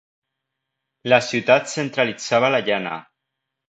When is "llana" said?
2.71-3.01